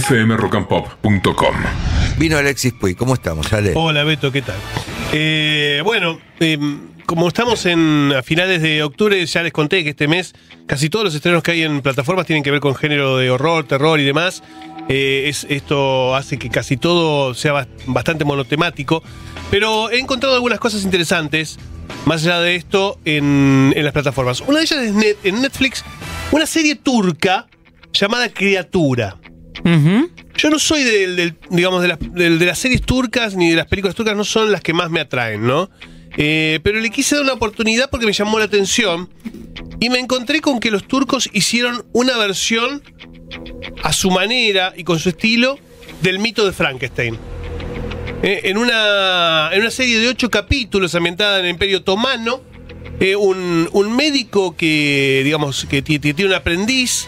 [0.00, 1.54] fmrockandpop.com.
[2.18, 3.72] Vino Alexis Puy, ¿cómo estamos, Ale?
[3.74, 4.56] Hola Beto, ¿qué tal?
[5.12, 6.58] Eh, bueno, eh,
[7.06, 10.34] como estamos en, a finales de octubre, ya les conté que este mes
[10.66, 13.64] casi todos los estrenos que hay en plataformas tienen que ver con género de horror,
[13.64, 14.42] terror y demás.
[14.88, 19.02] Eh, es, esto hace que casi todo sea bas- bastante monotemático.
[19.50, 21.58] Pero he encontrado algunas cosas interesantes,
[22.06, 24.40] más allá de esto, en, en las plataformas.
[24.40, 25.84] Una de ellas es net- en Netflix,
[26.32, 27.46] una serie turca
[27.92, 29.16] llamada Criatura.
[30.36, 33.94] Yo no soy del, digamos, de, las- de las series turcas ni de las películas
[33.94, 35.70] turcas, no son las que más me atraen, ¿no?
[36.16, 39.08] Eh, pero le quise dar una oportunidad porque me llamó la atención
[39.80, 42.82] y me encontré con que los turcos hicieron una versión
[43.82, 45.58] a su manera y con su estilo
[46.02, 47.16] del mito de Frankenstein.
[48.22, 52.42] Eh, en, una, en una serie de ocho capítulos ambientada en el Imperio Otomano,
[53.00, 57.06] eh, un, un médico que, digamos, que ti- ti- tiene un aprendiz,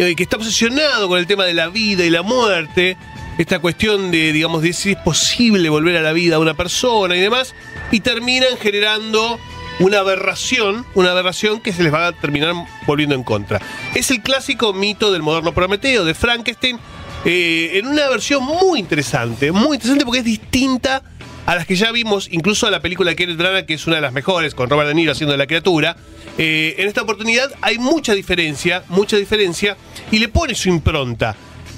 [0.00, 2.96] eh, que está obsesionado con el tema de la vida y la muerte,
[3.36, 7.14] esta cuestión de, digamos, de si es posible volver a la vida a una persona
[7.14, 7.54] y demás,
[7.90, 9.38] y terminan generando
[9.78, 12.54] una aberración, una aberración que se les va a terminar
[12.86, 13.60] volviendo en contra.
[13.94, 16.78] Es el clásico mito del moderno Prometeo, de Frankenstein,
[17.26, 21.02] eh, en una versión muy interesante, muy interesante porque es distinta
[21.50, 23.96] a las que ya vimos, incluso a la película de Kenneth Branagh, que es una
[23.96, 25.96] de las mejores, con Robert De Niro haciendo la criatura.
[26.38, 29.76] Eh, en esta oportunidad hay mucha diferencia, mucha diferencia,
[30.12, 31.34] y le pone su impronta.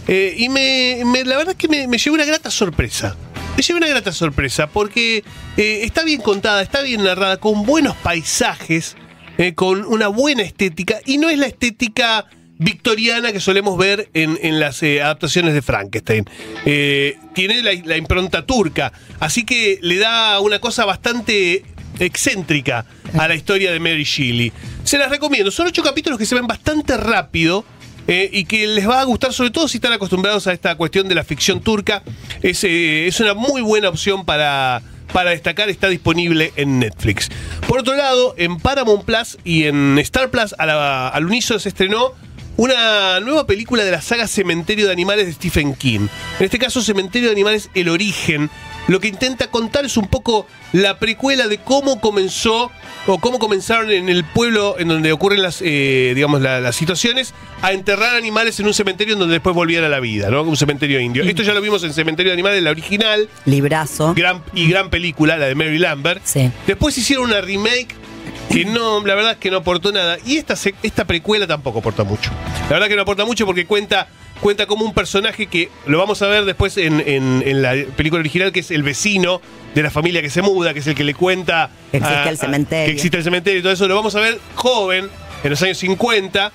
[0.06, 3.16] Eh, y me, la verdad es que me, me llevó una grata sorpresa.
[3.56, 5.24] Me llevó una grata sorpresa porque
[5.56, 8.94] eh, está bien contada, está bien narrada, con buenos paisajes,
[9.54, 12.26] con una buena estética, y no es la estética
[12.62, 16.24] victoriana que solemos ver en, en las eh, adaptaciones de Frankenstein.
[16.64, 21.64] Eh, tiene la, la impronta turca, así que le da una cosa bastante
[21.98, 22.84] excéntrica
[23.18, 24.52] a la historia de Mary Shelley.
[24.84, 27.64] Se las recomiendo, son ocho capítulos que se ven bastante rápido.
[28.08, 31.06] eh, y que les va a gustar sobre todo si están acostumbrados a esta cuestión
[31.06, 32.02] de la ficción turca.
[32.42, 34.82] Es, es una muy buena opción para,
[35.12, 37.28] para destacar, está disponible en Netflix.
[37.68, 41.68] Por otro lado, en Paramount Plus y en Star Plus a la- al unísono se
[41.68, 42.12] estrenó
[42.62, 46.06] una nueva película de la saga Cementerio de Animales de Stephen King.
[46.38, 48.50] En este caso, Cementerio de Animales, El Origen.
[48.86, 52.70] Lo que intenta contar es un poco la precuela de cómo comenzó
[53.08, 57.34] o cómo comenzaron en el pueblo en donde ocurren las, eh, digamos, la- las situaciones
[57.62, 60.42] a enterrar animales en un cementerio en donde después volvían a la vida, ¿no?
[60.42, 61.24] Un cementerio indio.
[61.24, 64.14] Esto ya lo vimos en Cementerio de Animales, la original, Librazo.
[64.14, 66.22] gran, y gran película, la de Mary Lambert.
[66.24, 66.48] Sí.
[66.66, 67.96] Después hicieron una remake
[68.50, 70.18] que no, la verdad es que no aportó nada.
[70.26, 72.30] Y esta, esta precuela tampoco aporta mucho.
[72.72, 74.08] La verdad que no aporta mucho porque cuenta,
[74.40, 78.20] cuenta como un personaje que lo vamos a ver después en, en- en la película
[78.20, 79.42] original, que es el vecino
[79.74, 82.28] de la familia que se muda, que es el que le cuenta Que existe a-
[82.30, 82.86] el a- cementerio.
[82.86, 83.86] que existe el cementerio y todo eso.
[83.88, 85.10] Lo vamos a ver joven,
[85.44, 86.50] en los años 50,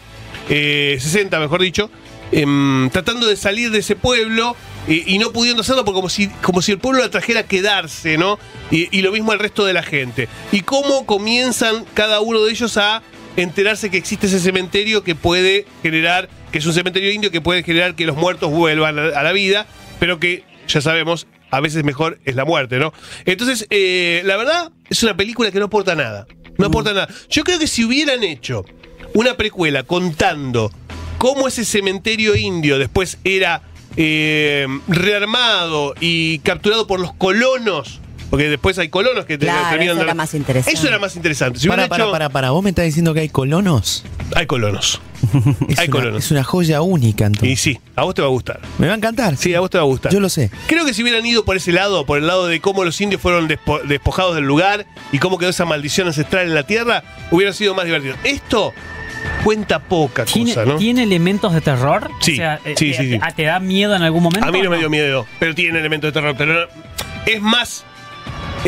[0.49, 1.91] eh, 60 mejor dicho,
[2.31, 4.55] em, tratando de salir de ese pueblo
[4.87, 7.43] eh, y no pudiendo hacerlo porque como si, como si el pueblo la trajera a
[7.43, 8.39] quedarse, ¿no?
[8.71, 10.29] Y, y lo mismo al resto de la gente.
[10.51, 13.03] Y cómo comienzan cada uno de ellos a
[13.37, 17.63] enterarse que existe ese cementerio que puede generar, que es un cementerio indio que puede
[17.63, 19.67] generar que los muertos vuelvan a, la vida,
[19.99, 22.93] pero que ya sabemos, a veces mejor es la muerte, ¿no?
[23.25, 26.27] Entonces, eh, la verdad, es una película que no aporta nada.
[26.57, 27.07] No aporta nada.
[27.29, 28.65] Yo creo que si hubieran hecho
[29.13, 30.71] una precuela contando
[31.19, 33.61] cómo ese cementerio indio después era
[33.95, 39.89] eh, rearmado y capturado por los colonos, porque después hay colonos que te- Claro, terminan
[39.95, 40.77] eso de- era más interesante.
[40.77, 41.59] Eso era más interesante.
[41.59, 42.51] Si Para, para, hecho- para, para.
[42.51, 44.03] ¿Vos me estás diciendo que hay colonos?
[44.35, 45.01] Hay colonos.
[45.67, 46.25] Es, Hay una, colonos.
[46.25, 47.59] es una joya única, Y entonces.
[47.59, 48.59] sí, a vos te va a gustar.
[48.77, 49.35] Me va a encantar.
[49.35, 50.11] Sí, a vos te va a gustar.
[50.13, 50.51] Yo lo sé.
[50.67, 53.21] Creo que si hubieran ido por ese lado, por el lado de cómo los indios
[53.21, 57.51] fueron despo- despojados del lugar y cómo quedó esa maldición ancestral en la tierra, hubiera
[57.53, 58.15] sido más divertido.
[58.23, 58.73] Esto
[59.43, 60.77] cuenta poca ¿Tiene, cosa, ¿no?
[60.77, 62.09] ¿Tiene elementos de terror?
[62.21, 63.19] Sí, O sea, eh, sí, eh, sí, sí.
[63.35, 64.47] ¿Te da miedo en algún momento?
[64.47, 66.35] A mí no o me dio miedo, pero tiene elementos de terror.
[66.37, 66.67] Pero
[67.25, 67.83] es más,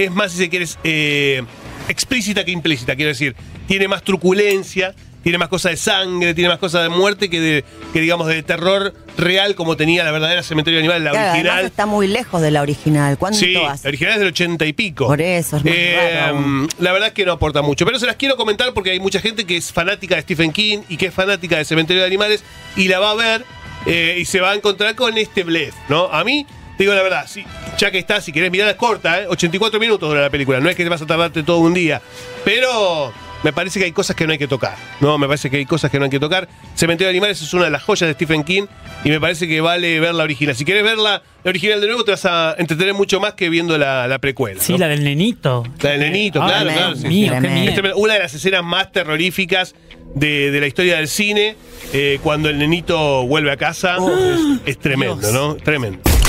[0.05, 1.43] es más, si se quiere, eh,
[1.87, 2.95] explícita que implícita.
[2.95, 3.35] Quiero decir,
[3.67, 4.93] tiene más truculencia,
[5.23, 8.41] tiene más cosas de sangre, tiene más cosas de muerte que, de, que digamos, de
[8.41, 11.65] terror real como tenía la verdadera Cementerio de Animales, la Claro, original.
[11.65, 13.17] está muy lejos de la original.
[13.17, 13.83] ¿Cuánto Sí, hace?
[13.83, 15.07] la original es del ochenta y pico.
[15.07, 15.73] Por eso, es más
[16.13, 16.69] raro aún.
[16.79, 17.85] La verdad es que no aporta mucho.
[17.85, 20.79] Pero se las quiero comentar porque hay mucha gente que es fanática de Stephen King
[20.87, 22.43] y que es fanática de Cementerio de Animales
[22.77, 23.43] y la va a ver
[23.87, 26.05] eh, y se va a encontrar con este blef, ¿no?
[26.13, 26.45] A mí,
[26.79, 27.43] te digo la verdad, sí,
[27.77, 29.27] ya que está, si querés mirar, es corta, ¿eh?
[29.27, 30.61] 84 minutos dura la película.
[30.61, 32.01] No es que te vas a tardarte todo un día.
[32.45, 33.11] Pero
[33.43, 34.75] me parece que hay cosas que no hay que tocar.
[35.01, 36.47] No, me parece que hay cosas que no hay que tocar.
[36.75, 38.63] Cementerio de Animales es una de las joyas de Stephen King
[39.03, 40.55] y me parece que vale ver la original.
[40.55, 43.49] Si querés ver la, la original de nuevo, te vas a entretener mucho más que
[43.49, 44.61] viendo la, la precuela.
[44.61, 44.77] Sí, ¿no?
[44.79, 45.65] la del nenito.
[45.81, 46.95] La del nenito, Ah, claro, claro.
[46.95, 47.07] sí.
[47.09, 47.55] Mío, qué tremendo.
[47.55, 47.67] miedo.
[47.69, 47.97] Es tremendo.
[47.97, 49.75] Una de las escenas más terroríficas
[50.15, 51.57] de, de la historia del cine.
[51.93, 53.97] eh, cuando el nenito vuelve a casa.
[53.97, 55.33] es, es tremendo, Dios.
[55.33, 55.55] ¿no?
[55.55, 55.99] Tremendo.